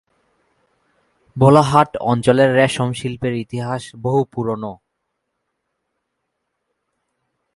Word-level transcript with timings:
ভোলাহাট 1.35 1.91
অঞ্চলের 2.01 2.49
রেশম 2.55 2.89
শিল্পের 2.93 3.33
ইতিহাস 3.35 3.83
বহু 3.95 4.21
পুরানো। 4.31 4.73